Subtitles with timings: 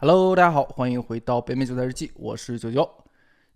[0.00, 2.88] Hello，大家好，欢迎回到北美韭菜日记，我是九九。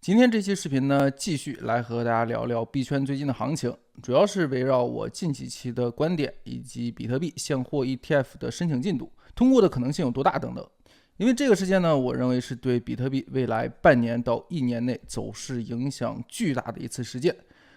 [0.01, 3.73] 今天这期视频呢，继续来和大家聊聊币圈最近的行情，
[4.03, 10.69] 主要是围绕我近几期的观点，以及比特币现货 ETF 的申请进度，通过的可能性有多大等等。
[11.17, 17.33] 因为这个事件呢，我认为是对比特币未来半年到一年内走势影响巨大的一次事件，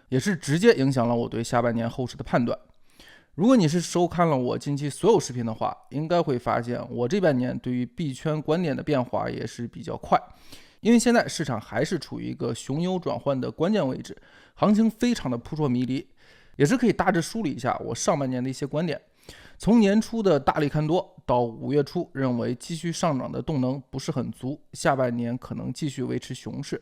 [0.09, 2.57] 也是直接影响了我对下半年后市的判断。
[3.35, 10.17] 如果你是收看了我近期所有视频的话，应该会发现我这半年对于币圈观点的变化也是比较快。
[10.79, 14.15] 因为现在市场还是处于一个熊牛转换的关键位置，
[14.53, 16.07] 行情非常的扑朔迷离，
[16.55, 19.01] 也是可以大致梳理一下我上半年的一些观点。
[19.57, 26.81] 从年初的大力看多，到五月初认为继续上涨的动能不是很足，下半年可能继续维持熊市，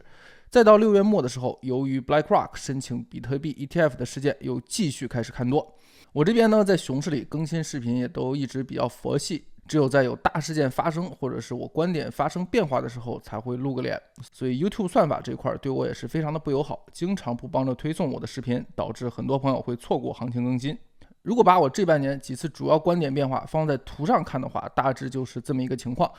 [0.51, 5.75] 再到六月末的时候，由于 BlackRock 申请比特币 ETF 的事件又继续开始看多。
[6.13, 13.99] 我这边呢，在熊市里更新视频也都一直比较佛系，只有在有大事件发生或者是我观点发生变化的时候才会露个脸。
[14.31, 20.77] 所以 YouTube 算法这块对我也是非常的不友好，经常不帮着推送我的视频，导致很多朋友会错过行情更新。
[21.23, 26.11] 如果把我这半年几次主要观点变化放在图上看的话，大致就是这么一个情况。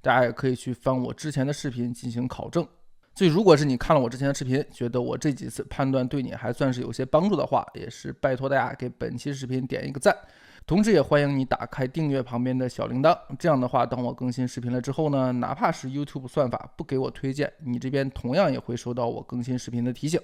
[0.00, 2.66] 大家也可以去翻我之前的视频进行考证。
[3.14, 10.16] 所以，如果是你看了我之前的视频，觉得我这几次判断对你还算是有些帮助的话，也是拜托大家给本期视频点一个赞，
[10.66, 13.14] 同时也欢迎你打开订阅旁边的小铃铛。
[13.38, 20.18] 这样的话，当我更新视频了之后呢，哪怕是 YouTube 算法不给我推荐，你这边同样也会收到我更新视频的提醒。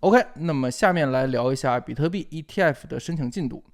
[0.00, 3.64] OK，那么下面来聊一下比特币 ETF 的申请进度。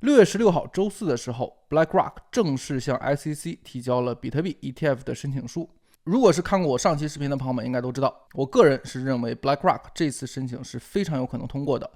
[0.00, 5.70] 六月十六号周四的时候，BlackRock 正式向 SEC 提交了比特币 ETF 的申请书。
[6.04, 11.88] 如果是看过我上期视频的朋友们，应该都知道，我个人是认为 BlackRock 这次申请是非常有可能通过的。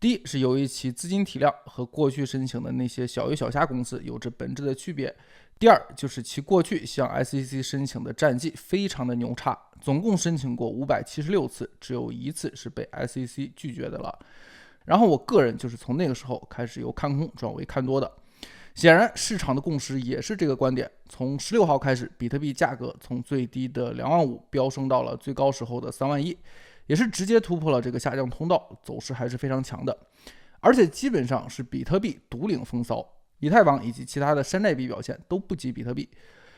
[0.00, 5.10] 第一是由于其资金体量和过去申请的那些小鱼小虾公司有着本质的区别；
[5.58, 14.18] 第二就是其过去向 SEC 申请的战绩非常的牛叉，总共申请过五百七十六次，只有一次是被 SEC 拒绝的了。
[14.86, 18.10] 然后我个人就是从那个时候开始由看空转为看多的。
[18.74, 20.90] 显然，市场的共识也是这个观点。
[21.08, 26.36] 从十六号开始，比特币价格从最低的两万五飙升到了最高时候的三万一，
[26.86, 29.96] 也是直接突破了这个下降通道，走势还是非常强的。
[30.60, 33.06] 而且基本上是比特币独领风骚，
[33.40, 36.08] 以太坊以及其他的山寨币表现都不及比特币。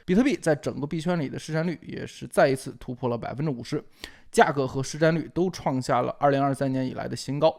[0.05, 3.83] 比特币在整个币圈里的市占率也是再一次突破了百分之五十，
[4.31, 7.53] 价格和市占率都创下了二零二三年以来的新高。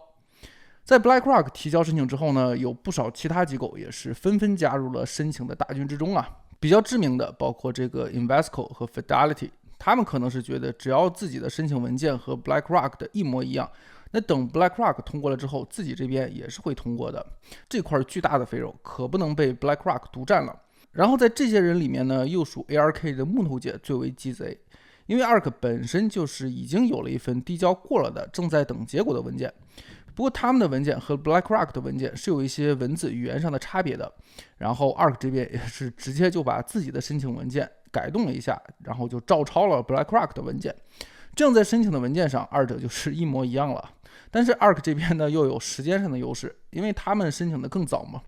[0.85, 6.29] 在 BlackRock 提交申请之后呢，有不少其他机构也是纷纷加入了申请的大军之中啊。
[6.59, 13.68] 比较知名的包括这个 Invesco 和 Fidelity，他们可能是觉得只要自己的申请文件和 BlackRock 的一模一样，
[14.12, 17.25] 那等 BlackRock 通过了之后，自己这边也是会通过的。
[17.68, 20.56] 这块巨大的肥肉可不能被 BlackRock 独占了。
[20.91, 24.56] 然后在这些人里面呢，又属 ARK 的木头姐最为鸡贼，
[25.07, 29.51] 因为 ARK 本身就是已经有了一份递交过了的，正在等结果的文件。
[30.15, 34.09] 不过他们的文件和 BlackRock 的文件是有一些文字语言上的差别的，
[34.57, 40.73] 然后 ARK 这边也是直接就把自己的申请文件改动了一下，然后就照抄了 BlackRock 的文件，
[41.35, 43.91] 这样在申请的文件上二者就是一模一样了。
[44.31, 48.21] 但是 ARK 这边呢又有时间上的优势，因为他们申请的更早嘛，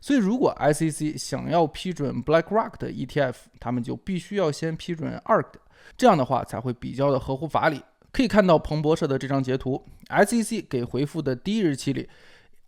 [0.00, 5.52] 所以如果 SEC 想要批准 BlackRock 的 ETF，他们就必须要先批准 ARK，
[5.96, 7.80] 这样的话才会比较的合乎法理。
[8.18, 12.08] 可以看到彭博社的这张截图，SEC 给回复的第一日期里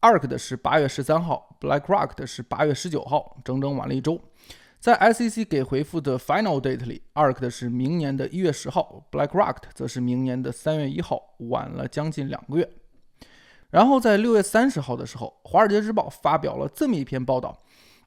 [0.01, 4.21] ，ARK 的是八月十三号，BlackRock 的是八月十九号，整整晚了一周。
[4.79, 12.71] 在 SEC 给回复的 Final Date 里，ARK 的是明年的一月十号，BlackRock 则是明年的三月一号，晚了将近两个月。
[13.71, 17.59] 然后在六月三十号的时候，《华尔街日报》发表了这么一篇报道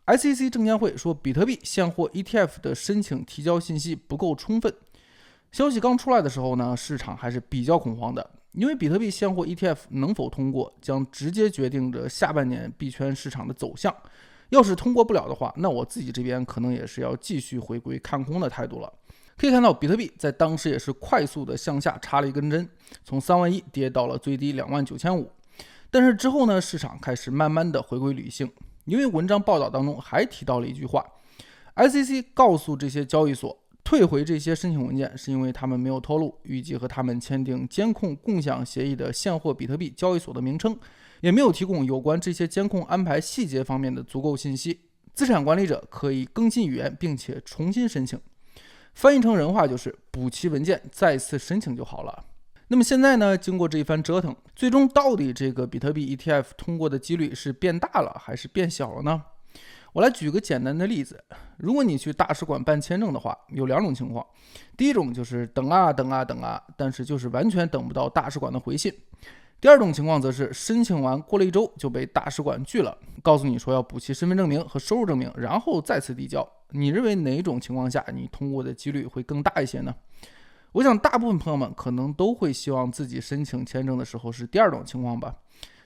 [0.06, 4.74] ：SEC 证监会说，比特币现货 ETF 的申请提交信息不够充分。
[5.54, 13.96] 消息刚出来的时候呢，市场还是比较恐慌的，因为比特币现货 ETF 能否通过，将直接决定着下半年币圈市场的走向。
[14.50, 18.92] 要是通过不了的话，那我自己这边可能也是要继续回归看空的态度了。
[19.38, 22.68] 可以看到，比特币在当时也是快速的向下插了一根针，
[23.04, 25.32] 从三万一跌到了最低两万九千五。
[25.92, 28.52] 但是之后呢，市场开始慢慢的回归理性，
[28.86, 31.06] 因为文章报道当中还提到了一句话
[31.76, 33.56] ：SEC 告诉这些交易所。
[33.84, 40.78] 退回这些申请文件，是因为他们没有透露预计和他们签订监控共享协议的现货比特币交易所的名称，
[41.22, 44.82] 也没有提供有关这些监控安排细节方面的足够信息。
[45.14, 48.20] 资产管理者可以更新语言，并且重新申请。
[48.94, 52.26] 翻译成人话就是补齐文件，再次申请就好了。
[52.70, 53.38] 那么现在呢？
[53.38, 59.22] 经过这一番折腾，最终到底这个比特币 ETF 通过的几率是变大了还是变小了呢？
[59.94, 61.24] 我来举个简单的例子，
[61.56, 64.26] 如果你去大使馆办签证的话，有两种情况，
[64.76, 68.92] 第一种就是等啊等啊等啊，但是就是完全等不到大使馆的回信；
[69.62, 76.48] 第二种情况则是申请完过了一周就被大使馆拒了，告诉你说要补齐身份证明和收入证明，然后再次递交。
[76.72, 79.94] 你认为哪种情况下你通过的几率会更大一些呢？
[80.72, 85.36] 我想大部分朋友们可能都会希望自己申请签证的时候是第二种情况吧，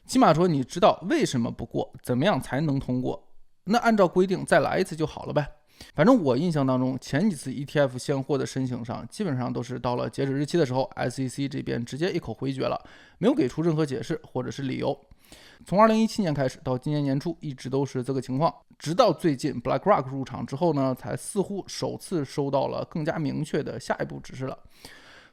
[0.05, 3.26] 起码说你知道为什么不过，怎么样才能通过，
[3.67, 5.47] 那按照规定再来一次就好了呗。
[5.93, 12.81] 反正我印象当中，前几次 ETF 现货的申请上，基本上都是到了截止日期的时候，SEC 这边直接一口回绝了，
[13.19, 14.97] 没有给出任何解释或者是理由。
[15.65, 18.53] 从2017年开始到今年年初，一直都是这个情况。
[18.79, 24.57] 直到最近 BlackRock 入场之后呢，才似乎首次收到了更加明确的下一步指示了。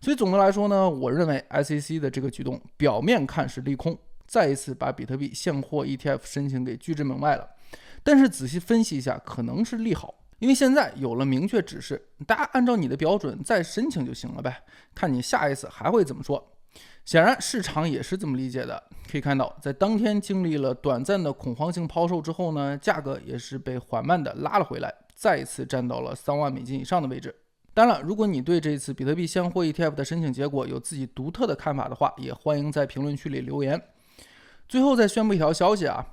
[0.00, 3.96] 所以总的来说呢，我认为 SEC 的这个举动表面看是利空，
[4.26, 7.48] 再一次把比特币现货 ETF 申请给拒之门外了。
[8.04, 14.62] 但是仔细分析一下，可能是利好，因为现在有了明确指示，大家按照你的标准再申请就行了呗，
[14.94, 16.52] 看你下一次还会怎么说。
[17.04, 18.82] 显然市场也是这么理解的。
[19.10, 27.34] 可以看到，在当天经历了短暂的恐慌性抛售之后呢，价格也是被缓慢的拉了回来，再一次站到了三万美金以上的位置。
[27.72, 33.80] 当然了，如果你对这次比特币现货 ETF 的申请结果有自己独特的看法的话，也欢迎在评论区里留言。
[34.68, 36.04] 最后再宣布一条消息啊，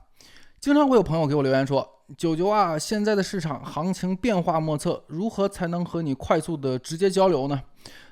[0.62, 7.60] 经常会有朋友给我留言说：“九九啊，现在的市场行情变化莫测，如何才能和你快速的直接交流呢？”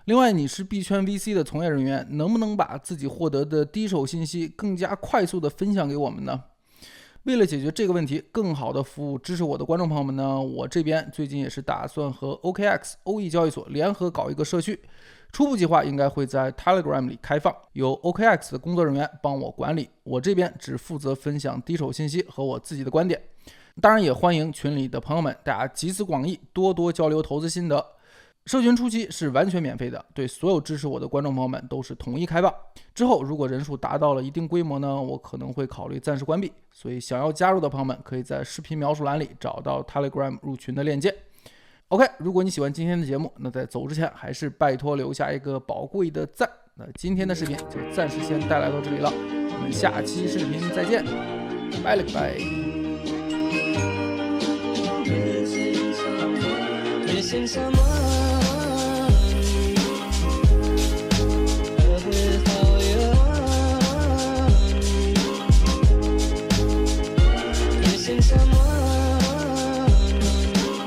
[0.06, 6.46] 另外，你是币圈 VC 的从业人员，能不能把自己获得的第一手信息更加快速的分享给我们呢？
[7.24, 14.80] 为了解决这个问题，更好的服务支持我的观众朋友们呢，我这边最近也是打算和 OKX 欧 e 交易所联合搞一个社区，
[15.34, 23.22] 初步计划应该会在 Telegram 里开放，由 OKX 的工作人员帮我管理，我这边只负责分享第一手信息和我自己的观点。
[23.82, 27.86] 当然，也欢迎群里的朋友们，大家集思广益，多多交流投资心得。
[28.46, 32.52] 社群初期是完全免费的，对所有支持我的观众朋友们都是统一开放。
[32.96, 36.52] 之后如果人数达到了一定规模呢，我可能会考虑暂时关闭。
[36.72, 41.16] 所以想要加入的朋友们，可以在视频描述栏里找到 Telegram 入群的链接。
[41.90, 46.50] OK，如果你喜欢今天的节目，那在走之前还是拜托留下一个宝贵的赞。
[46.76, 51.06] 那今天的视频就暂时先带来到这里了，我们下期视频再见，
[51.84, 52.38] 拜了个拜。